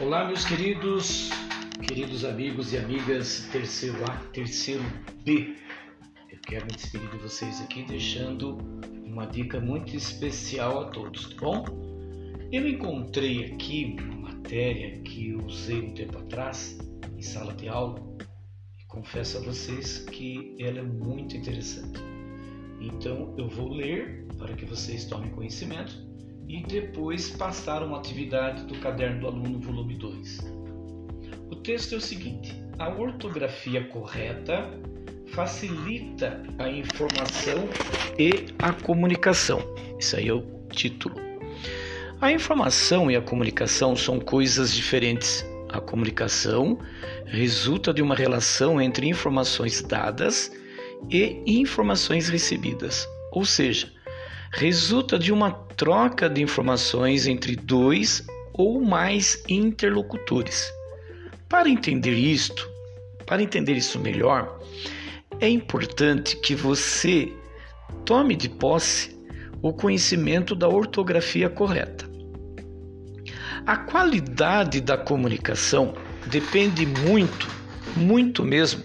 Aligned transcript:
Olá, 0.00 0.24
meus 0.24 0.46
queridos, 0.46 1.28
queridos 1.86 2.24
amigos 2.24 2.72
e 2.72 2.78
amigas, 2.78 3.46
terceiro 3.52 4.02
A, 4.10 4.16
terceiro 4.32 4.82
B. 5.22 5.54
Eu 6.32 6.38
quero 6.40 6.64
me 6.64 6.72
despedir 6.72 7.10
de 7.10 7.18
vocês 7.18 7.60
aqui 7.60 7.82
deixando 7.82 8.56
uma 9.04 9.26
dica 9.26 9.60
muito 9.60 9.94
especial 9.94 10.80
a 10.80 10.84
todos, 10.86 11.34
tá 11.34 11.42
bom? 11.42 11.64
Eu 12.50 12.66
encontrei 12.66 13.52
aqui 13.52 13.94
uma 14.00 14.30
matéria 14.30 14.98
que 15.02 15.32
eu 15.32 15.44
usei 15.44 15.82
um 15.82 15.92
tempo 15.92 16.16
atrás 16.16 16.78
em 17.14 17.20
sala 17.20 17.52
de 17.52 17.68
aula 17.68 18.02
e 18.78 18.86
confesso 18.86 19.36
a 19.36 19.42
vocês 19.42 19.98
que 19.98 20.56
ela 20.58 20.78
é 20.78 20.82
muito 20.82 21.36
interessante. 21.36 22.00
Então 22.80 23.34
eu 23.36 23.50
vou 23.50 23.68
ler 23.68 24.26
para 24.38 24.54
que 24.54 24.64
vocês 24.64 25.04
tomem 25.04 25.30
conhecimento 25.32 26.09
e 26.50 26.64
depois 26.64 27.30
passar 27.30 27.80
uma 27.80 27.98
atividade 27.98 28.64
do 28.64 28.76
Caderno 28.80 29.20
do 29.20 29.26
Aluno, 29.28 29.60
volume 29.60 29.94
2. 29.94 30.52
O 31.48 31.54
texto 31.56 31.94
é 31.94 31.98
o 31.98 32.00
seguinte: 32.00 32.60
a 32.76 32.88
ortografia 32.88 33.84
correta 33.84 34.68
facilita 35.28 36.42
a 36.58 36.68
informação 36.68 37.68
e 38.18 38.46
a 38.58 38.72
comunicação. 38.72 39.60
Isso 39.96 40.16
aí 40.16 40.26
é 40.26 40.34
o 40.34 40.42
título. 40.72 41.14
A 42.20 42.32
informação 42.32 43.08
e 43.08 43.16
a 43.16 43.22
comunicação 43.22 43.94
são 43.94 44.18
coisas 44.18 44.74
diferentes. 44.74 45.46
A 45.68 45.80
comunicação 45.80 46.80
resulta 47.26 47.94
de 47.94 48.02
uma 48.02 48.16
relação 48.16 48.80
entre 48.80 49.06
informações 49.06 49.82
dadas 49.82 50.50
e 51.08 51.44
informações 51.46 52.28
recebidas, 52.28 53.08
ou 53.30 53.44
seja, 53.44 53.88
resulta 54.52 55.18
de 55.18 55.32
uma 55.32 55.52
troca 55.52 56.28
de 56.28 56.42
informações 56.42 57.26
entre 57.26 57.56
dois 57.56 58.26
ou 58.52 58.80
mais 58.80 59.42
interlocutores. 59.48 60.70
Para 61.48 61.68
entender 61.68 62.14
isto, 62.14 62.68
para 63.26 63.42
entender 63.42 63.74
isso 63.74 63.98
melhor, 63.98 64.60
é 65.40 65.48
importante 65.48 66.36
que 66.36 66.54
você 66.54 67.32
tome 68.04 68.36
de 68.36 68.48
posse 68.48 69.18
o 69.62 69.72
conhecimento 69.72 70.54
da 70.54 70.68
ortografia 70.68 71.48
correta. 71.48 72.08
A 73.66 73.76
qualidade 73.76 74.80
da 74.80 74.96
comunicação 74.96 75.94
depende 76.26 76.86
muito, 76.86 77.48
muito 77.94 78.42
mesmo, 78.42 78.82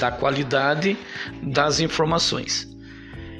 da 0.00 0.10
qualidade 0.10 0.96
das 1.42 1.80
informações. 1.80 2.73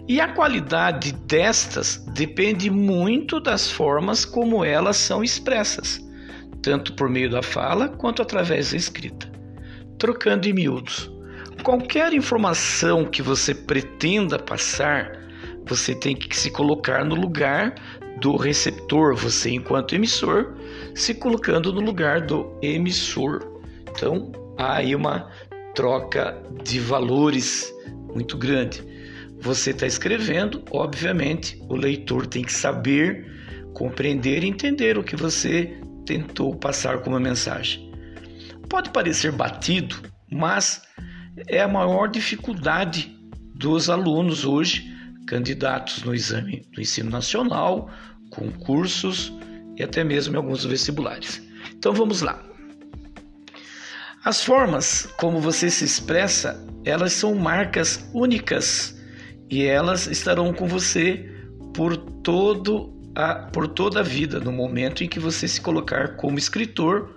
E 0.06 0.20
a 0.20 0.28
qualidade 0.28 1.12
destas 1.12 2.04
depende 2.12 2.68
muito 2.68 3.40
das 3.40 3.70
formas 3.70 4.26
como 4.26 4.62
elas 4.62 4.98
são 4.98 5.24
expressas, 5.24 5.98
tanto 6.60 6.92
por 6.92 7.08
meio 7.08 7.30
da 7.30 7.42
fala 7.42 7.88
quanto 7.88 8.20
através 8.20 8.72
da 8.72 8.76
escrita. 8.76 9.32
Trocando 9.98 10.46
em 10.46 10.52
miúdos, 10.52 11.10
qualquer 11.62 12.12
informação 12.12 13.06
que 13.06 13.22
você 13.22 13.54
pretenda 13.54 14.38
passar, 14.38 15.10
você 15.66 15.94
tem 15.94 16.14
que 16.14 16.36
se 16.36 16.50
colocar 16.50 17.02
no 17.02 17.14
lugar 17.14 17.74
do 18.20 18.36
receptor, 18.36 19.16
você 19.16 19.52
enquanto 19.52 19.94
emissor, 19.94 20.54
se 20.94 21.14
colocando 21.14 21.72
no 21.72 21.80
lugar 21.80 22.20
do 22.20 22.58
emissor. 22.60 23.40
Então, 23.90 24.30
há 24.58 24.74
aí 24.74 24.94
uma 24.94 25.30
troca 25.74 26.36
de 26.62 26.78
valores 26.78 27.72
muito 28.14 28.36
grande 28.36 28.92
você 29.44 29.72
está 29.72 29.86
escrevendo, 29.86 30.64
obviamente, 30.70 31.62
o 31.68 31.76
leitor 31.76 32.26
tem 32.26 32.42
que 32.42 32.52
saber, 32.52 33.30
compreender 33.74 34.42
e 34.42 34.48
entender 34.48 34.96
o 34.96 35.04
que 35.04 35.14
você 35.14 35.78
tentou 36.06 36.56
passar 36.56 37.02
como 37.02 37.20
mensagem. 37.20 37.92
Pode 38.70 38.88
parecer 38.88 39.30
batido, 39.32 39.96
mas 40.32 40.82
é 41.46 41.60
a 41.60 41.68
maior 41.68 42.08
dificuldade 42.08 43.14
dos 43.54 43.90
alunos 43.90 44.46
hoje, 44.46 44.90
candidatos 45.28 46.02
no 46.02 46.14
exame 46.14 46.66
do 46.72 46.80
ensino 46.80 47.10
nacional, 47.10 47.90
concursos 48.30 49.30
e 49.76 49.82
até 49.82 50.02
mesmo 50.02 50.34
em 50.34 50.38
alguns 50.38 50.64
vestibulares. 50.64 51.42
Então 51.70 51.92
vamos 51.92 52.22
lá. 52.22 52.42
As 54.24 54.42
formas 54.42 55.06
como 55.18 55.38
você 55.38 55.68
se 55.68 55.84
expressa, 55.84 56.66
elas 56.82 57.12
são 57.12 57.34
marcas 57.34 58.08
únicas 58.14 58.93
e 59.50 59.64
elas 59.64 60.06
estarão 60.06 60.52
com 60.52 60.66
você 60.66 61.28
por 61.74 61.96
todo 61.96 62.92
a, 63.14 63.34
por 63.34 63.68
toda 63.68 64.00
a 64.00 64.02
vida, 64.02 64.40
no 64.40 64.50
momento 64.50 65.04
em 65.04 65.08
que 65.08 65.20
você 65.20 65.46
se 65.46 65.60
colocar 65.60 66.16
como 66.16 66.38
escritor 66.38 67.14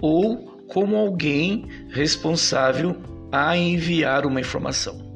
ou 0.00 0.64
como 0.66 0.96
alguém 0.96 1.66
responsável 1.90 2.96
a 3.30 3.56
enviar 3.56 4.24
uma 4.24 4.40
informação. 4.40 5.10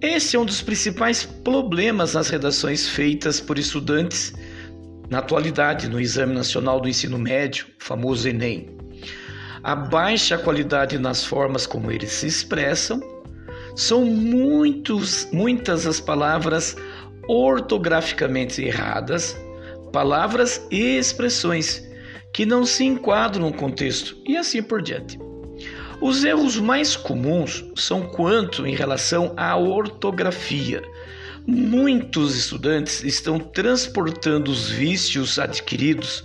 Esse 0.00 0.36
é 0.36 0.38
um 0.38 0.44
dos 0.44 0.62
principais 0.62 1.24
problemas 1.24 2.14
nas 2.14 2.28
redações 2.28 2.88
feitas 2.88 3.40
por 3.40 3.58
estudantes 3.58 4.32
na 5.10 5.18
atualidade 5.18 5.88
no 5.88 6.00
Exame 6.00 6.34
Nacional 6.34 6.80
do 6.80 6.88
Ensino 6.88 7.18
Médio, 7.18 7.66
famoso 7.78 8.28
Enem. 8.28 8.70
A 9.62 9.74
baixa 9.74 10.38
qualidade 10.38 10.98
nas 10.98 11.24
formas 11.24 11.66
como 11.66 11.90
eles 11.90 12.12
se 12.12 12.26
expressam 12.26 13.00
são 13.74 14.04
muitos, 14.04 15.28
muitas 15.32 15.86
as 15.86 16.00
palavras 16.00 16.76
ortograficamente 17.28 18.62
erradas, 18.62 19.36
palavras 19.92 20.66
e 20.70 20.98
expressões 20.98 21.88
que 22.32 22.46
não 22.46 22.64
se 22.64 22.84
enquadram 22.84 23.46
no 23.46 23.52
contexto 23.52 24.16
e 24.26 24.36
assim 24.36 24.62
por 24.62 24.82
diante. 24.82 25.18
Os 26.00 26.24
erros 26.24 26.56
mais 26.56 26.96
comuns 26.96 27.64
são 27.76 28.02
quanto 28.08 28.66
em 28.66 28.74
relação 28.74 29.34
à 29.36 29.56
ortografia. 29.56 30.82
Muitos 31.46 32.36
estudantes 32.36 33.02
estão 33.04 33.38
transportando 33.38 34.50
os 34.50 34.70
vícios 34.70 35.38
adquiridos 35.38 36.24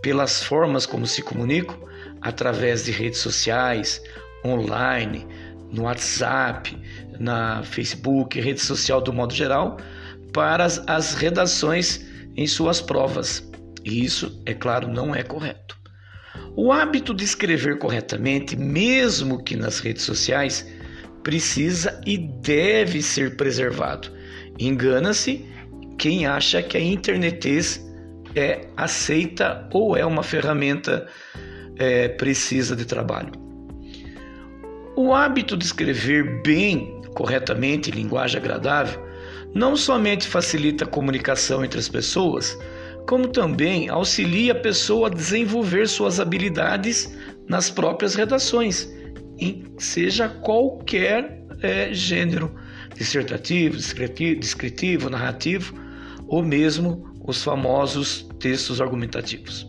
pelas 0.00 0.42
formas 0.42 0.86
como 0.86 1.06
se 1.06 1.22
comunicam 1.22 1.76
através 2.20 2.84
de 2.84 2.92
redes 2.92 3.18
sociais, 3.18 4.00
online, 4.44 5.26
no 5.72 5.82
WhatsApp, 5.82 6.76
na 7.18 7.62
Facebook, 7.62 8.40
rede 8.40 8.60
social 8.60 9.00
do 9.00 9.12
modo 9.12 9.34
geral, 9.34 9.78
para 10.32 10.64
as, 10.64 10.82
as 10.86 11.14
redações 11.14 12.04
em 12.36 12.46
suas 12.46 12.80
provas. 12.80 13.48
E 13.84 14.04
isso, 14.04 14.42
é 14.44 14.54
claro, 14.54 14.88
não 14.88 15.14
é 15.14 15.22
correto. 15.22 15.76
O 16.54 16.72
hábito 16.72 17.14
de 17.14 17.24
escrever 17.24 17.78
corretamente, 17.78 18.56
mesmo 18.56 19.42
que 19.42 19.56
nas 19.56 19.78
redes 19.78 20.02
sociais, 20.02 20.66
precisa 21.22 22.00
e 22.06 22.16
deve 22.16 23.02
ser 23.02 23.36
preservado. 23.36 24.10
Engana-se 24.58 25.44
quem 25.98 26.26
acha 26.26 26.62
que 26.62 26.76
a 26.76 26.80
internetez 26.80 27.84
é 28.34 28.68
aceita 28.76 29.68
ou 29.72 29.96
é 29.96 30.04
uma 30.04 30.22
ferramenta 30.22 31.06
é, 31.78 32.08
precisa 32.08 32.76
de 32.76 32.84
trabalho. 32.84 33.45
O 34.96 35.12
hábito 35.12 35.58
de 35.58 35.64
escrever 35.66 36.40
bem, 36.42 37.02
corretamente, 37.14 37.90
em 37.90 37.92
linguagem 37.92 38.40
agradável, 38.40 38.98
não 39.54 39.76
somente 39.76 40.26
facilita 40.26 40.84
a 40.84 40.88
comunicação 40.88 41.62
entre 41.62 41.78
as 41.78 41.86
pessoas, 41.86 42.58
como 43.06 43.28
também 43.28 43.90
auxilia 43.90 44.52
a 44.52 44.58
pessoa 44.58 45.08
a 45.08 45.10
desenvolver 45.10 45.86
suas 45.86 46.18
habilidades 46.18 47.14
nas 47.46 47.68
próprias 47.68 48.14
redações, 48.14 48.90
em 49.38 49.64
seja 49.76 50.30
qualquer 50.30 51.44
é, 51.60 51.92
gênero, 51.92 52.54
dissertativo, 52.94 53.76
descritivo, 53.76 55.10
narrativo 55.10 55.74
ou 56.26 56.42
mesmo 56.42 57.14
os 57.22 57.44
famosos 57.44 58.26
textos 58.40 58.80
argumentativos. 58.80 59.68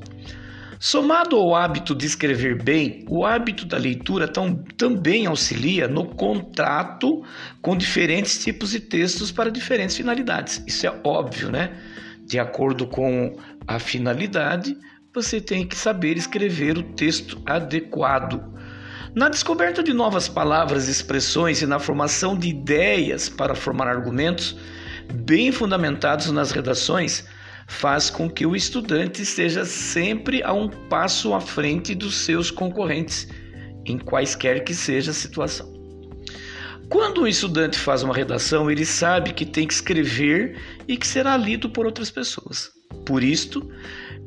Somado 0.80 1.36
ao 1.36 1.56
hábito 1.56 1.96
de 1.96 2.06
escrever 2.06 2.62
bem, 2.62 3.04
o 3.10 3.26
hábito 3.26 3.66
da 3.66 3.78
leitura 3.78 4.28
tão, 4.28 4.54
também 4.78 5.26
auxilia 5.26 5.88
no 5.88 6.06
contrato 6.06 7.24
com 7.62 7.76
diferentes 7.76 8.44
tipos 8.44 8.72
de 8.72 8.80
textos 8.80 9.32
para 9.32 9.50
diferentes 9.50 9.98
finalidades. 9.98 10.64
Isso 10.68 10.86
é 10.86 11.02
óbvio, 11.04 11.50
né? 11.50 11.76
De 12.26 12.38
acordo 12.38 12.86
com 12.86 13.36
a 13.68 13.80
finalidade, 13.80 14.78
você 15.14 15.42
tem 15.42 15.66
que 15.66 15.76
saber 15.76 16.16
escrever 16.16 16.78
o 16.78 16.84
texto 16.84 17.42
adequado. 17.44 18.44
Na 19.16 19.30
descoberta 19.30 19.82
de 19.82 19.94
novas 19.94 20.28
palavras 20.28 20.88
e 20.88 20.92
expressões 20.92 21.62
e 21.64 21.66
na 21.66 21.80
formação 21.80 22.38
de 22.38 22.50
ideias 22.50 23.30
para 23.30 23.56
formar 23.56 23.88
argumentos 23.88 24.56
bem 25.12 25.52
fundamentados 25.52 26.30
nas 26.32 26.52
redações, 26.52 27.26
faz 27.68 28.10
com 28.10 28.30
que 28.30 28.46
o 28.46 28.56
estudante 28.56 29.22
esteja 29.22 29.66
sempre 29.66 30.42
a 30.42 30.54
um 30.54 30.70
passo 30.70 31.34
à 31.34 31.42
frente 31.42 31.94
dos 31.94 32.16
seus 32.16 32.50
concorrentes, 32.50 33.28
em 33.86 33.98
quaisquer 33.98 34.64
que 34.64 34.74
seja 34.74 35.12
a 35.12 35.14
situação. 35.14 35.76
Quando 36.90 37.22
um 37.22 37.28
estudante 37.28 37.78
faz 37.78 38.02
uma 38.02 38.16
redação, 38.16 38.72
ele 38.72 38.86
sabe 38.86 39.34
que 39.34 39.46
tem 39.46 39.68
que 39.68 39.74
escrever 39.74 40.58
e 40.88 40.96
que 40.96 41.06
será 41.06 41.36
lido 41.36 41.70
por 41.70 41.86
outras 41.86 42.10
pessoas. 42.10 42.72
Por 43.06 43.22
isto, 43.22 43.70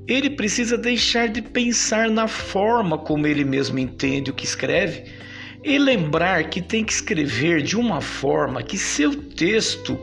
ele 0.06 0.28
precisa 0.28 0.76
deixar 0.76 1.28
de 1.28 1.40
pensar 1.40 2.10
na 2.10 2.28
forma 2.28 2.98
como 2.98 3.26
ele 3.26 3.44
mesmo 3.44 3.78
entende 3.78 4.30
o 4.30 4.34
que 4.34 4.44
escreve 4.44 5.10
e 5.62 5.78
lembrar 5.78 6.48
que 6.48 6.60
tem 6.60 6.84
que 6.84 6.92
escrever 6.92 7.62
de 7.62 7.76
uma 7.76 8.00
forma 8.00 8.62
que 8.62 8.78
seu 8.78 9.14
texto 9.14 9.98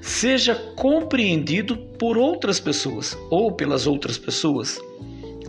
seja 0.00 0.54
compreendido 0.76 1.76
por 1.76 2.16
outras 2.16 2.60
pessoas 2.60 3.16
ou 3.30 3.52
pelas 3.52 3.86
outras 3.86 4.18
pessoas. 4.18 4.78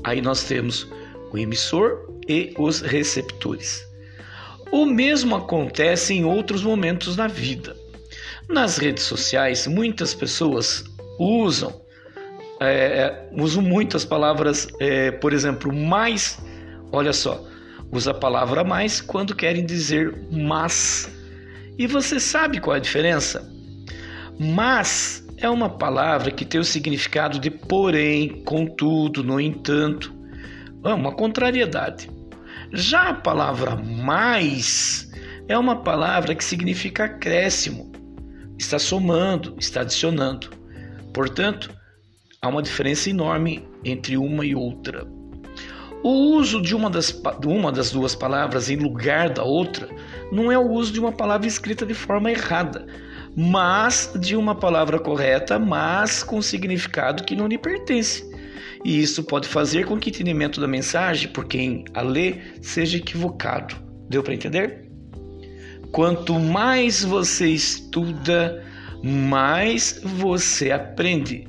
Aí 0.04 0.22
nós 0.22 0.44
temos 0.44 0.88
o 1.32 1.38
emissor 1.38 2.10
e 2.28 2.54
os 2.58 2.82
receptores. 2.82 3.88
O 4.72 4.86
mesmo 4.86 5.36
acontece 5.36 6.14
em 6.14 6.24
outros 6.24 6.64
momentos 6.64 7.16
na 7.16 7.28
vida. 7.28 7.76
Nas 8.48 8.78
redes 8.78 9.04
sociais, 9.04 9.68
muitas 9.68 10.14
pessoas 10.14 10.84
usam 11.20 11.82
é, 12.60 13.28
usam 13.32 13.64
muitas 13.64 14.04
palavras, 14.04 14.68
é, 14.80 15.12
por 15.12 15.34
exemplo, 15.34 15.74
mais. 15.74 16.38
Olha 16.92 17.14
só, 17.14 17.46
usa 17.92 18.12
a 18.12 18.14
palavra 18.14 18.64
mais 18.64 19.02
quando 19.02 19.36
querem 19.36 19.66
dizer 19.66 20.16
mas. 20.32 21.10
E 21.78 21.88
você 21.88 22.20
sabe 22.20 22.60
qual 22.60 22.76
é 22.76 22.80
a 22.80 22.82
diferença? 22.82 23.50
Mas 24.40 25.26
é 25.38 25.50
uma 25.50 25.70
palavra 25.70 26.32
que 26.32 26.46
tem 26.46 26.60
o 26.60 26.66
significado 26.66 27.40
de 27.40 27.50
porém, 27.50 28.44
contudo, 28.44 29.24
no 29.24 29.40
entanto. 29.40 30.14
É 30.84 30.94
uma 30.94 31.12
contrariedade. 31.14 32.10
Já 32.72 33.10
a 33.10 33.14
palavra 33.14 33.76
mais 33.76 35.10
é 35.48 35.58
uma 35.58 35.78
palavra 35.78 36.36
que 36.36 36.44
significa 36.44 37.06
acréscimo, 37.06 37.92
está 38.58 38.78
somando, 38.78 39.56
está 39.58 39.82
adicionando. 39.82 40.50
Portanto, 41.14 41.74
há 42.42 42.48
uma 42.48 42.62
diferença 42.62 43.10
enorme 43.10 43.68
entre 43.84 44.16
uma 44.18 44.46
e 44.46 44.54
outra. 44.54 45.08
O 46.04 46.38
uso 46.38 46.62
de 46.62 46.74
uma 46.74 46.90
das, 46.90 47.14
uma 47.46 47.72
das 47.72 47.92
duas 47.92 48.16
palavras 48.16 48.70
em 48.70 48.78
lugar 48.78 49.30
da 49.30 49.44
outra 49.44 49.90
não 50.32 50.52
é 50.52 50.58
o 50.58 50.70
uso 50.70 50.94
de 50.94 51.00
uma 51.00 51.12
palavra 51.12 51.48
escrita 51.48 51.86
de 51.86 51.94
forma 51.94 52.32
errada, 52.32 52.86
mas 53.36 54.12
de 54.20 54.36
uma 54.36 54.56
palavra 54.56 54.98
correta, 54.98 55.60
mas 55.60 56.24
com 56.24 56.42
significado 56.42 57.24
que 57.24 57.36
não 57.36 57.48
lhe 57.48 57.58
pertence. 57.58 58.30
E 58.86 59.02
isso 59.02 59.24
pode 59.24 59.48
fazer 59.48 59.86
com 59.86 60.00
que 60.00 60.08
o 60.08 60.12
entendimento 60.12 60.62
da 60.62 60.68
mensagem 60.68 61.28
por 61.30 61.46
quem 61.46 61.84
a 61.94 62.02
lê 62.02 62.38
seja 62.62 62.98
equivocado. 62.98 63.76
Deu 64.10 64.24
para 64.24 64.34
entender? 64.34 64.90
Quanto 65.92 66.40
mais 66.40 67.04
você 67.04 67.48
estuda, 67.50 68.64
mais 69.04 70.00
você 70.04 70.72
aprende. 70.72 71.46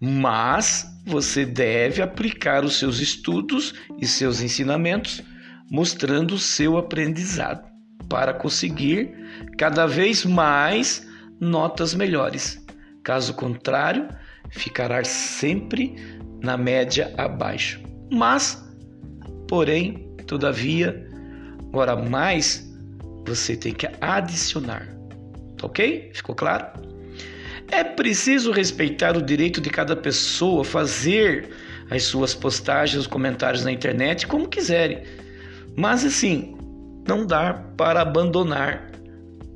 Mas 0.00 0.86
você 1.06 1.46
deve 1.46 2.02
aplicar 2.02 2.64
os 2.64 2.78
seus 2.78 2.98
estudos 2.98 3.74
e 4.00 4.06
seus 4.06 4.40
ensinamentos, 4.40 5.22
mostrando 5.70 6.34
o 6.34 6.38
seu 6.38 6.76
aprendizado, 6.76 7.64
para 8.08 8.34
conseguir 8.34 9.14
cada 9.56 9.86
vez 9.86 10.24
mais 10.24 11.06
notas 11.40 11.94
melhores. 11.94 12.60
Caso 13.04 13.34
contrário, 13.34 14.08
ficará 14.50 15.04
sempre 15.04 15.94
na 16.42 16.56
média 16.56 17.14
abaixo. 17.16 17.80
Mas, 18.10 18.64
porém, 19.48 20.12
todavia, 20.26 21.08
agora 21.68 21.94
mais 21.94 22.68
você 23.24 23.56
tem 23.56 23.72
que 23.72 23.88
adicionar. 24.00 24.88
Tá 25.56 25.66
ok? 25.66 26.10
Ficou 26.14 26.34
claro? 26.34 26.66
É 27.68 27.82
preciso 27.82 28.52
respeitar 28.52 29.16
o 29.16 29.22
direito 29.22 29.60
de 29.60 29.70
cada 29.70 29.96
pessoa 29.96 30.64
fazer 30.64 31.50
as 31.90 32.04
suas 32.04 32.34
postagens, 32.34 33.00
os 33.00 33.06
comentários 33.06 33.64
na 33.64 33.72
internet 33.72 34.26
como 34.26 34.48
quiserem. 34.48 35.02
Mas 35.76 36.04
assim, 36.04 36.56
não 37.06 37.26
dá 37.26 37.54
para 37.76 38.00
abandonar 38.00 38.90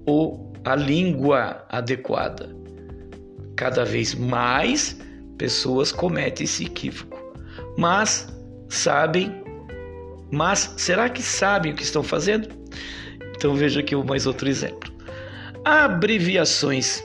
o, 0.07 0.53
a 0.65 0.77
língua 0.77 1.65
adequada. 1.69 2.55
Cada 3.57 3.85
vez 3.85 4.15
mais 4.15 4.99
pessoas 5.39 5.93
cometem 5.93 6.45
esse 6.45 6.65
equívoco. 6.65 7.19
Mas 7.77 8.29
sabem, 8.69 9.43
mas 10.31 10.75
será 10.77 11.09
que 11.09 11.23
sabem 11.23 11.73
o 11.73 11.77
que 11.77 11.83
estão 11.83 12.03
fazendo? 12.03 12.49
Então 13.37 13.55
veja 13.55 13.81
aqui 13.81 13.97
mais 13.97 14.27
outro 14.27 14.49
exemplo. 14.49 14.93
Abreviações. 15.65 17.03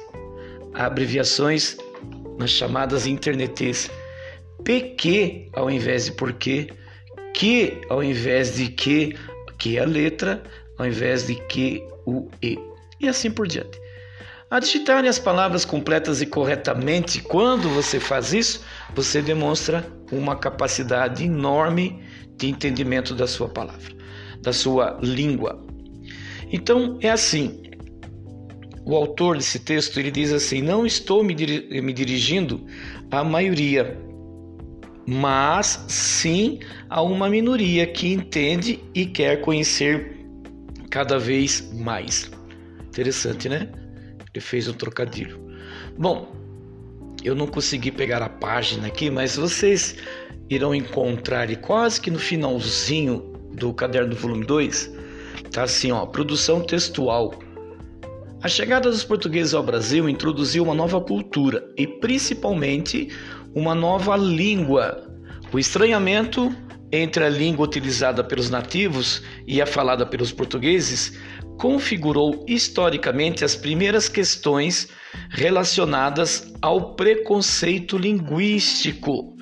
Abreviações 0.76 1.78
nas 2.38 2.52
chamadas 2.52 3.08
internetes. 3.08 3.90
PQ 4.64 5.50
ao 5.54 5.70
invés 5.70 6.06
de 6.06 6.12
porquê, 6.14 6.68
que 7.34 7.82
ao 7.90 8.04
invés 8.04 8.56
de 8.56 8.68
que, 8.70 9.16
que 9.58 9.78
é 9.78 9.82
a 9.82 9.86
letra, 9.86 10.42
ao 10.78 10.88
invés 10.88 11.28
de 11.28 11.36
que, 11.36 11.86
o 12.06 12.30
e. 12.42 12.58
E 13.00 13.08
assim 13.08 13.30
por 13.30 13.48
diante. 13.48 13.80
A 14.50 14.60
digitar 14.60 15.04
as 15.06 15.20
palavras 15.20 15.66
completas 15.66 16.22
e 16.22 16.26
corretamente, 16.26 17.22
quando 17.22 17.68
você 17.70 18.00
faz 18.00 18.32
isso, 18.32 18.64
você 18.94 19.22
demonstra 19.22 19.86
uma 20.12 20.36
capacidade 20.36 21.26
enorme 21.26 22.02
de 22.38 22.48
entendimento 22.48 23.14
da 23.14 23.28
sua 23.28 23.50
palavra, 23.50 23.94
da 24.42 24.54
sua 24.54 24.98
língua. 25.02 25.60
Então 26.52 26.98
é 27.02 27.10
assim. 27.10 27.62
O 28.86 28.96
autor 28.96 29.38
desse 29.38 29.58
texto 29.60 30.00
ele 30.00 30.12
diz 30.12 30.32
assim: 30.32 30.62
não 30.62 30.86
estou 30.86 31.24
me, 31.24 31.36
me 31.36 31.92
dirigindo 31.92 32.64
à 33.10 33.24
maioria, 33.24 33.98
mas 35.08 35.84
sim 35.88 36.60
a 36.90 37.02
uma 37.02 37.28
minoria 37.28 37.88
que 37.88 38.14
entende 38.14 38.80
e 38.94 39.08
quer 39.08 39.42
conhecer 39.42 40.26
cada 40.92 41.18
vez 41.18 41.72
mais. 41.74 42.32
Interessante, 42.88 43.50
né? 43.50 43.70
Ele 44.34 44.42
fez 44.42 44.68
um 44.68 44.74
trocadilho. 44.74 45.40
Bom, 45.98 46.32
eu 47.24 47.34
não 47.34 47.48
consegui 47.48 47.92
pegar 47.92 48.22
a 48.22 48.30
página 48.30 48.88
aqui, 48.88 49.10
mas 49.10 49.36
vocês 49.36 49.96
irão 50.50 50.76
encontrar 50.76 51.50
e 51.50 51.56
quase 51.56 52.00
que 52.00 52.12
no 52.12 52.20
finalzinho 52.20 53.34
do 53.54 53.74
caderno 53.74 54.10
do 54.12 54.16
volume 54.16 54.46
2, 54.46 54.92
tá 55.52 55.64
assim, 55.64 55.92
ó, 55.92 56.06
produção 56.06 56.62
textual. 56.62 57.34
A 58.46 58.48
chegada 58.48 58.92
dos 58.92 59.04
portugueses 59.04 59.56
ao 59.56 59.64
Brasil 59.64 60.08
introduziu 60.08 60.62
uma 60.62 60.76
nova 60.76 61.02
cultura 61.02 61.68
e 61.76 61.88
principalmente 61.88 63.10
uma 63.56 63.74
nova 63.74 64.16
língua. 64.16 65.04
O 65.52 65.58
estranhamento 65.58 66.56
entre 66.92 67.24
a 67.24 67.28
língua 67.28 67.66
utilizada 67.66 68.24
pelos 68.24 68.52
nativos 68.52 69.24
e 69.48 69.64
a 69.64 69.66
falada 69.66 70.06
pelos 70.06 70.32
portugueses 70.32 71.18
configurou 71.58 72.46
historicamente 72.48 73.44
as 73.44 73.56
primeiras 73.56 74.08
questões 74.08 74.90
relacionadas 75.32 76.54
ao 76.62 76.94
preconceito 76.94 77.98
linguístico. 77.98 79.36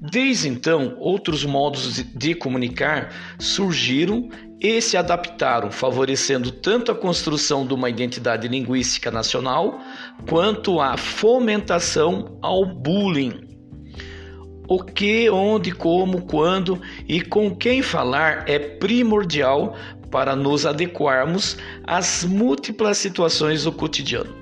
Desde 0.00 0.48
então, 0.48 0.96
outros 0.98 1.44
modos 1.44 2.02
de 2.02 2.34
comunicar 2.34 3.14
surgiram 3.38 4.28
e 4.60 4.80
se 4.82 4.96
adaptaram, 4.96 5.70
favorecendo 5.70 6.50
tanto 6.50 6.92
a 6.92 6.94
construção 6.94 7.66
de 7.66 7.72
uma 7.72 7.88
identidade 7.88 8.46
linguística 8.46 9.10
nacional 9.10 9.80
quanto 10.28 10.80
a 10.80 10.98
fomentação 10.98 12.38
ao 12.42 12.66
bullying. 12.66 13.48
O 14.68 14.84
que, 14.84 15.30
onde, 15.30 15.72
como, 15.72 16.22
quando 16.22 16.80
e 17.08 17.22
com 17.22 17.56
quem 17.56 17.82
falar 17.82 18.44
é 18.46 18.58
primordial 18.58 19.74
para 20.10 20.36
nos 20.36 20.66
adequarmos 20.66 21.56
às 21.84 22.24
múltiplas 22.24 22.98
situações 22.98 23.64
do 23.64 23.72
cotidiano. 23.72 24.34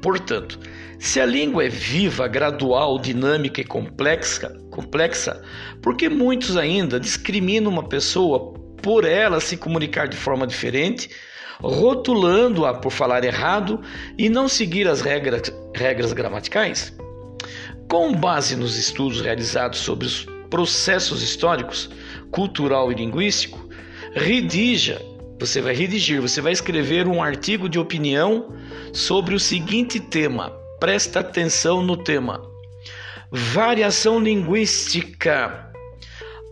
Portanto, 0.00 0.58
se 0.98 1.20
a 1.20 1.26
língua 1.26 1.64
é 1.64 1.68
viva, 1.68 2.26
gradual, 2.26 2.98
dinâmica 2.98 3.60
e 3.60 3.64
complexa, 3.64 4.56
complexa, 4.70 5.42
porque 5.82 6.08
muitos 6.08 6.56
ainda 6.56 6.98
discriminam 6.98 7.70
uma 7.70 7.88
pessoa 7.88 8.54
por 8.86 9.04
ela 9.04 9.40
se 9.40 9.56
comunicar 9.56 10.06
de 10.06 10.16
forma 10.16 10.46
diferente, 10.46 11.10
rotulando-a 11.58 12.72
por 12.72 12.92
falar 12.92 13.24
errado 13.24 13.80
e 14.16 14.28
não 14.28 14.46
seguir 14.46 14.86
as 14.86 15.00
regras, 15.00 15.52
regras 15.74 16.12
gramaticais? 16.12 16.96
Com 17.90 18.14
base 18.14 18.54
nos 18.54 18.78
estudos 18.78 19.20
realizados 19.20 19.80
sobre 19.80 20.06
os 20.06 20.24
processos 20.48 21.20
históricos, 21.20 21.90
cultural 22.30 22.92
e 22.92 22.94
linguístico, 22.94 23.68
redija 24.14 25.02
você 25.40 25.60
vai 25.60 25.74
redigir, 25.74 26.20
você 26.20 26.40
vai 26.40 26.52
escrever 26.52 27.08
um 27.08 27.20
artigo 27.20 27.68
de 27.68 27.80
opinião 27.80 28.54
sobre 28.92 29.34
o 29.34 29.40
seguinte 29.40 29.98
tema. 29.98 30.50
Presta 30.78 31.20
atenção 31.20 31.82
no 31.82 31.96
tema. 31.96 32.40
Variação 33.32 34.20
linguística. 34.20 35.65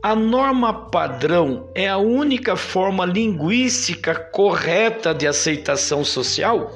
A 0.04 0.14
norma 0.14 0.90
padrão 0.90 1.70
é 1.74 1.88
a 1.88 1.96
única 1.96 2.56
forma 2.56 3.06
linguística 3.06 4.14
correta 4.14 5.14
de 5.14 5.26
aceitação 5.26 6.04
social? 6.04 6.70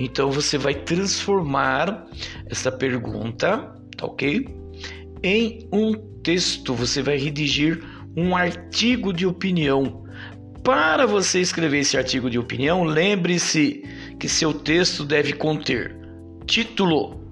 Então 0.00 0.30
você 0.30 0.56
vai 0.56 0.74
transformar 0.74 2.06
essa 2.46 2.72
pergunta, 2.72 3.76
tá 3.94 4.06
ok? 4.06 4.62
em 5.22 5.68
um 5.70 5.92
texto, 6.22 6.74
você 6.74 7.02
vai 7.02 7.18
redigir 7.18 7.84
um 8.16 8.34
artigo 8.34 9.12
de 9.12 9.26
opinião. 9.26 10.06
Para 10.64 11.04
você 11.06 11.40
escrever 11.40 11.80
esse 11.80 11.98
artigo 11.98 12.30
de 12.30 12.38
opinião, 12.38 12.84
lembre-se 12.84 13.84
que 14.18 14.30
seu 14.30 14.54
texto 14.54 15.04
deve 15.04 15.34
conter 15.34 15.94
título. 16.46 17.22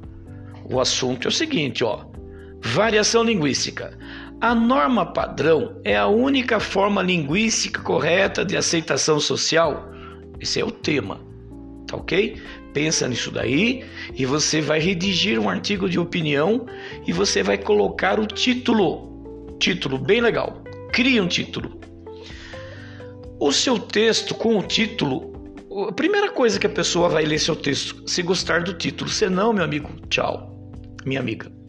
O 0.71 0.79
assunto 0.79 1.27
é 1.27 1.31
o 1.31 1.33
seguinte, 1.33 1.83
ó: 1.83 2.05
variação 2.63 3.25
linguística. 3.25 3.97
A 4.41 4.55
norma 4.55 5.05
padrão 5.05 5.79
é 5.85 5.95
a 5.95 6.07
única 6.07 6.59
forma 6.59 7.03
linguística 7.03 7.83
correta 7.83 8.43
de 8.43 8.57
aceitação 8.57 9.21
social. 9.21 9.93
Esse 10.41 10.59
é 10.59 10.65
o 10.65 10.71
tema, 10.71 11.21
tá 11.87 11.99
ok? 11.99 12.41
Pensa 12.73 13.07
nisso 13.07 13.31
daí 13.31 13.85
e 14.15 14.25
você 14.25 14.63
vai 14.63 14.81
redigir 14.81 15.39
um 15.39 15.51
artigo 15.51 15.91
de 15.91 15.99
opinião 15.99 16.65
e 17.07 17.13
você 17.13 17.43
vai 17.43 17.59
colocar 17.59 18.19
o 18.19 18.27
título. 18.27 19.59
Título 19.59 19.99
bem 19.99 20.23
legal. 20.23 20.65
Crie 20.91 21.21
um 21.21 21.29
título. 21.29 21.79
O 23.39 23.53
seu 23.53 23.79
texto 23.79 24.35
com 24.35 24.57
o 24.57 24.63
título, 24.63 25.35
a 25.87 25.93
primeira 25.93 26.31
coisa 26.31 26.59
que 26.59 26.67
a 26.67 26.71
pessoa 26.71 27.11
vai 27.11 27.27
ler 27.27 27.39
seu 27.39 27.57
texto, 27.57 28.09
se 28.09 28.23
gostar 28.23 28.63
do 28.63 28.73
título. 28.73 29.11
Se 29.11 29.29
não, 29.29 29.53
meu 29.53 29.65
amigo, 29.65 29.91
tchau, 30.09 30.73
minha 31.05 31.21
amiga. 31.21 31.60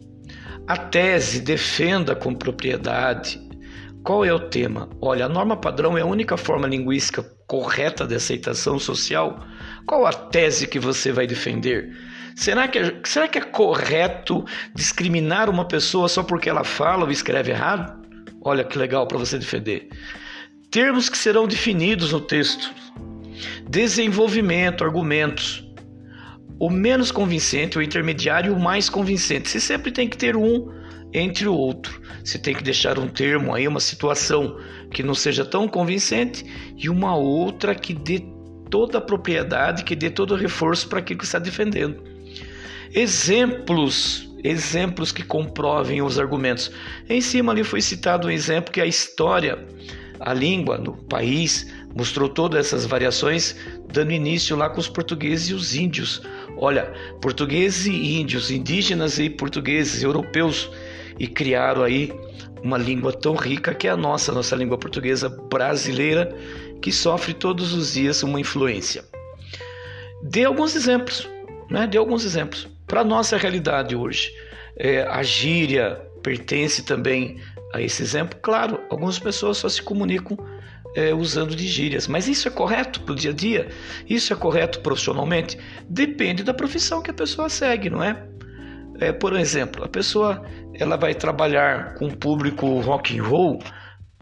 A 0.66 0.76
tese 0.76 1.40
defenda 1.40 2.14
com 2.14 2.34
propriedade. 2.34 3.40
Qual 4.04 4.24
é 4.24 4.32
o 4.32 4.38
tema? 4.38 4.88
Olha, 5.00 5.26
a 5.26 5.28
norma 5.28 5.56
padrão 5.56 5.98
é 5.98 6.02
a 6.02 6.06
única 6.06 6.36
forma 6.36 6.68
linguística 6.68 7.22
correta 7.48 8.06
de 8.06 8.14
aceitação 8.14 8.78
social. 8.78 9.44
Qual 9.86 10.06
a 10.06 10.12
tese 10.12 10.68
que 10.68 10.78
você 10.78 11.10
vai 11.10 11.26
defender? 11.26 11.90
Será 12.36 12.68
que, 12.68 12.78
é, 12.78 13.00
será 13.04 13.26
que 13.26 13.38
é 13.38 13.42
correto 13.42 14.44
discriminar 14.74 15.50
uma 15.50 15.66
pessoa 15.66 16.08
só 16.08 16.22
porque 16.22 16.48
ela 16.48 16.64
fala 16.64 17.04
ou 17.04 17.10
escreve 17.10 17.50
errado? 17.50 18.00
Olha 18.40 18.64
que 18.64 18.78
legal 18.78 19.06
para 19.06 19.18
você 19.18 19.38
defender. 19.38 19.88
Termos 20.70 21.08
que 21.08 21.18
serão 21.18 21.46
definidos 21.46 22.12
no 22.12 22.20
texto. 22.20 22.72
Desenvolvimento, 23.68 24.84
argumentos 24.84 25.71
o 26.62 26.70
menos 26.70 27.10
convincente, 27.10 27.76
o 27.76 27.82
intermediário 27.82 28.52
e 28.52 28.54
o 28.54 28.60
mais 28.60 28.88
convincente. 28.88 29.48
Você 29.48 29.58
sempre 29.58 29.90
tem 29.90 30.08
que 30.08 30.16
ter 30.16 30.36
um 30.36 30.70
entre 31.12 31.48
o 31.48 31.54
outro. 31.56 32.00
Você 32.22 32.38
tem 32.38 32.54
que 32.54 32.62
deixar 32.62 33.00
um 33.00 33.08
termo 33.08 33.52
aí, 33.52 33.66
uma 33.66 33.80
situação 33.80 34.56
que 34.88 35.02
não 35.02 35.12
seja 35.12 35.44
tão 35.44 35.66
convincente 35.66 36.46
e 36.76 36.88
uma 36.88 37.16
outra 37.16 37.74
que 37.74 37.92
dê 37.92 38.22
toda 38.70 38.98
a 38.98 39.00
propriedade, 39.00 39.82
que 39.82 39.96
dê 39.96 40.08
todo 40.08 40.34
o 40.34 40.36
reforço 40.36 40.88
para 40.88 41.00
aquilo 41.00 41.18
que 41.18 41.24
está 41.24 41.40
defendendo. 41.40 42.00
Exemplos, 42.94 44.32
exemplos 44.44 45.10
que 45.10 45.24
comprovem 45.24 46.00
os 46.00 46.16
argumentos. 46.16 46.70
Em 47.08 47.20
cima 47.20 47.50
ali 47.50 47.64
foi 47.64 47.80
citado 47.80 48.28
um 48.28 48.30
exemplo 48.30 48.72
que 48.72 48.80
a 48.80 48.86
história, 48.86 49.66
a 50.20 50.32
língua 50.32 50.78
no 50.78 50.96
país 50.96 51.66
mostrou 51.94 52.28
todas 52.28 52.66
essas 52.66 52.86
variações, 52.86 53.56
dando 53.92 54.12
início 54.12 54.56
lá 54.56 54.70
com 54.70 54.80
os 54.80 54.88
portugueses 54.88 55.50
e 55.50 55.54
os 55.54 55.74
índios. 55.74 56.22
Olha, 56.56 56.92
portugueses 57.20 57.86
e 57.86 58.20
índios, 58.20 58.50
indígenas 58.50 59.18
e 59.18 59.28
portugueses, 59.28 60.02
europeus, 60.02 60.70
e 61.18 61.26
criaram 61.26 61.82
aí 61.82 62.12
uma 62.62 62.78
língua 62.78 63.12
tão 63.12 63.34
rica 63.34 63.74
que 63.74 63.88
é 63.88 63.90
a 63.90 63.96
nossa, 63.96 64.32
nossa 64.32 64.56
língua 64.56 64.78
portuguesa 64.78 65.28
brasileira, 65.28 66.34
que 66.80 66.92
sofre 66.92 67.34
todos 67.34 67.72
os 67.72 67.94
dias 67.94 68.22
uma 68.22 68.40
influência. 68.40 69.04
Dê 70.22 70.44
alguns 70.44 70.74
exemplos, 70.76 71.28
né? 71.68 71.86
Dê 71.86 71.98
alguns 71.98 72.24
exemplos 72.24 72.68
para 72.86 73.00
a 73.00 73.04
nossa 73.04 73.36
realidade 73.36 73.96
hoje. 73.96 74.32
É, 74.76 75.02
a 75.02 75.22
gíria 75.22 76.00
pertence 76.22 76.84
também 76.84 77.40
a 77.72 77.80
esse 77.80 78.02
exemplo. 78.02 78.38
Claro, 78.40 78.80
algumas 78.90 79.18
pessoas 79.18 79.58
só 79.58 79.68
se 79.68 79.82
comunicam 79.82 80.36
é, 80.94 81.14
usando 81.14 81.54
de 81.54 81.66
gírias. 81.66 82.06
Mas 82.06 82.28
isso 82.28 82.48
é 82.48 82.50
correto 82.50 83.00
para 83.00 83.12
o 83.12 83.16
dia 83.16 83.30
a 83.30 83.34
dia? 83.34 83.68
Isso 84.08 84.32
é 84.32 84.36
correto 84.36 84.80
profissionalmente? 84.80 85.58
Depende 85.88 86.42
da 86.42 86.54
profissão 86.54 87.02
que 87.02 87.10
a 87.10 87.14
pessoa 87.14 87.48
segue, 87.48 87.90
não 87.90 88.02
é? 88.02 88.22
é 89.00 89.12
por 89.12 89.34
exemplo, 89.36 89.84
a 89.84 89.88
pessoa 89.88 90.42
ela 90.74 90.96
vai 90.96 91.14
trabalhar 91.14 91.94
com 91.94 92.10
público 92.10 92.80
rock 92.80 93.18
and 93.18 93.22
roll 93.22 93.58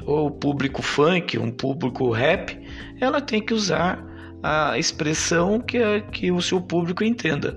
ou 0.05 0.31
público 0.31 0.83
funk, 0.83 1.39
um 1.39 1.51
público 1.51 2.11
rap, 2.11 2.59
ela 3.01 3.21
tem 3.21 3.45
que 3.45 3.55
usar 3.55 4.03
a 4.43 4.79
expressão 4.79 5.61
que, 5.61 5.79
que 6.13 6.33
o 6.33 6.41
seu 6.41 6.61
público 6.61 7.05
entenda. 7.05 7.57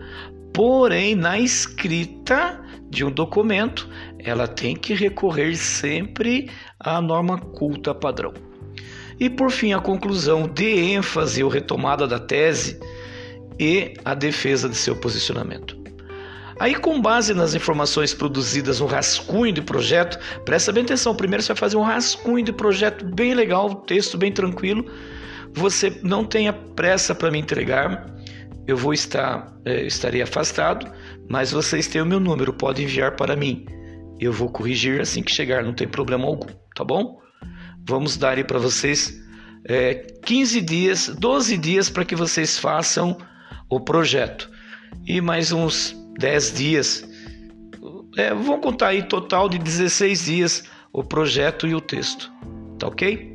Porém, 0.53 1.15
na 1.15 1.39
escrita 1.39 2.62
de 2.89 3.03
um 3.03 3.12
documento, 3.12 3.89
ela 4.20 4.48
tem 4.48 4.75
que 4.75 4.93
recorrer 4.93 5.55
sempre 5.55 6.50
à 6.79 7.01
norma 7.01 7.39
culta 7.39 7.96
padrão. 7.96 8.34
E 9.20 9.29
por 9.29 9.51
fim, 9.51 9.74
a 9.74 9.79
conclusão 9.79 10.48
de 10.48 10.65
ênfase 10.65 11.43
ou 11.43 11.50
retomada 11.50 12.08
da 12.08 12.20
tese 12.20 12.79
e 13.60 13.93
a 14.03 14.13
defesa 14.13 14.67
de 14.67 14.75
seu 14.75 14.96
posicionamento. 14.96 15.84
Aí, 16.60 16.75
com 16.75 17.01
base 17.01 17.34
nas 17.34 17.55
informações 17.55 18.13
produzidas 18.13 18.79
no 18.79 18.86
rascunho 18.86 19.51
de 19.51 19.62
projeto, 19.62 20.20
presta 20.46 20.72
bem 20.72 20.84
atenção. 20.84 21.15
Primeiro, 21.15 21.43
você 21.43 21.53
vai 21.53 21.60
fazer 21.60 21.77
um 21.77 21.82
rascunho 21.82 22.46
de 22.46 22.53
projeto 22.53 23.03
bem 23.03 23.34
legal, 23.34 23.75
texto 23.75 24.17
bem 24.17 24.32
tranquilo. 24.32 24.86
Você 25.51 26.00
não 26.03 26.24
tenha 26.24 26.53
pressa 26.53 27.13
para 27.13 27.32
me 27.32 27.39
entregar. 27.39 28.05
Eu 28.65 28.77
vou 28.77 28.93
estar, 28.93 29.53
é, 29.65 29.86
estarei 29.86 30.22
afastado, 30.22 30.89
mas 31.29 31.51
vocês 31.51 31.88
têm 31.88 32.01
o 32.01 32.05
meu 32.05 32.20
número, 32.20 32.53
pode 32.53 32.82
enviar 32.82 33.15
para 33.15 33.36
mim. 33.36 33.65
Eu 34.20 34.32
vou 34.32 34.50
corrigir 34.50 35.01
assim 35.01 35.22
que 35.22 35.32
chegar, 35.32 35.63
não 35.63 35.74
tem 35.74 35.88
problema 35.88 36.25
algum, 36.25 36.48
tá 36.75 36.84
bom? 36.84 37.20
Vamos 37.85 38.17
dar 38.17 38.37
aí 38.37 38.43
para 38.43 38.59
vocês 38.59 39.21
é, 39.65 39.93
15 39.93 40.61
dias, 40.61 41.09
12 41.09 41.57
dias 41.57 41.89
para 41.89 42.05
que 42.05 42.15
vocês 42.15 42.57
façam 42.57 43.17
o 43.69 43.79
projeto. 43.79 44.49
E 45.05 45.19
mais 45.19 45.51
uns 45.51 45.95
10 46.19 46.53
dias. 46.53 47.09
É, 48.17 48.29
vamos 48.33 48.61
contar 48.61 48.89
aí 48.89 49.03
total 49.03 49.49
de 49.49 49.57
16 49.57 50.25
dias 50.25 50.63
o 50.91 51.03
projeto 51.03 51.67
e 51.67 51.73
o 51.73 51.81
texto. 51.81 52.31
Tá 52.77 52.87
ok? 52.87 53.33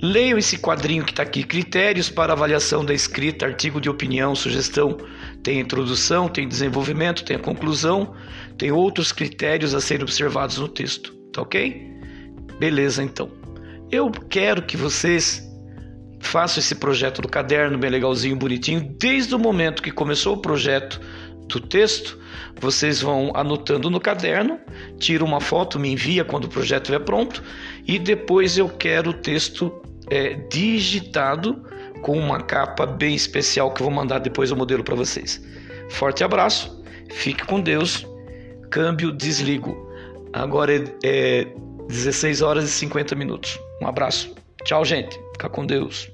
Leiam 0.00 0.38
esse 0.38 0.58
quadrinho 0.58 1.04
que 1.04 1.12
está 1.12 1.22
aqui: 1.22 1.42
Critérios 1.42 2.08
para 2.08 2.32
avaliação 2.32 2.84
da 2.84 2.94
escrita, 2.94 3.46
artigo 3.46 3.80
de 3.80 3.90
opinião, 3.90 4.34
sugestão. 4.34 4.96
Tem 5.42 5.60
introdução, 5.60 6.28
tem 6.28 6.48
desenvolvimento, 6.48 7.24
tem 7.24 7.36
a 7.36 7.40
conclusão, 7.40 8.14
tem 8.56 8.70
outros 8.70 9.12
critérios 9.12 9.74
a 9.74 9.80
serem 9.80 10.04
observados 10.04 10.58
no 10.58 10.68
texto. 10.68 11.12
Tá 11.32 11.42
ok? 11.42 11.92
Beleza, 12.58 13.02
então. 13.02 13.43
Eu 13.94 14.10
quero 14.10 14.60
que 14.60 14.76
vocês 14.76 15.48
façam 16.18 16.58
esse 16.58 16.74
projeto 16.74 17.22
do 17.22 17.28
caderno 17.28 17.78
bem 17.78 17.88
legalzinho, 17.88 18.34
bonitinho, 18.34 18.92
desde 18.98 19.36
o 19.36 19.38
momento 19.38 19.80
que 19.80 19.92
começou 19.92 20.34
o 20.34 20.42
projeto 20.42 21.00
do 21.46 21.60
texto, 21.60 22.18
vocês 22.60 23.00
vão 23.00 23.30
anotando 23.36 23.88
no 23.88 24.00
caderno, 24.00 24.58
tira 24.98 25.24
uma 25.24 25.40
foto, 25.40 25.78
me 25.78 25.92
envia 25.92 26.24
quando 26.24 26.46
o 26.46 26.48
projeto 26.48 26.86
estiver 26.86 27.04
pronto 27.04 27.40
e 27.86 27.96
depois 27.96 28.58
eu 28.58 28.68
quero 28.68 29.10
o 29.10 29.14
texto 29.14 29.72
é, 30.10 30.34
digitado 30.50 31.62
com 32.02 32.18
uma 32.18 32.42
capa 32.42 32.84
bem 32.84 33.14
especial 33.14 33.72
que 33.72 33.80
eu 33.80 33.84
vou 33.84 33.94
mandar 33.94 34.18
depois 34.18 34.50
o 34.50 34.56
modelo 34.56 34.82
para 34.82 34.96
vocês. 34.96 35.40
Forte 35.90 36.24
abraço, 36.24 36.82
fique 37.12 37.46
com 37.46 37.60
Deus, 37.60 38.04
câmbio, 38.72 39.12
desligo. 39.12 39.88
Agora 40.32 40.74
é, 40.74 40.84
é 41.04 41.46
16 41.86 42.42
horas 42.42 42.64
e 42.64 42.72
50 42.72 43.14
minutos. 43.14 43.56
Um 43.80 43.86
abraço. 43.86 44.34
Tchau, 44.64 44.84
gente. 44.84 45.18
Fica 45.32 45.48
com 45.48 45.66
Deus. 45.66 46.13